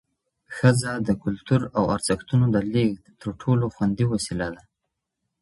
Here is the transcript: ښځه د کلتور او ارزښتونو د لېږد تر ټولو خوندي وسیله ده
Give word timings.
ښځه 0.55 0.91
د 1.07 1.09
کلتور 1.23 1.61
او 1.77 1.83
ارزښتونو 1.95 2.45
د 2.55 2.57
لېږد 2.73 3.03
تر 3.21 3.29
ټولو 3.41 3.65
خوندي 3.75 4.05
وسیله 4.13 4.47
ده 4.55 4.63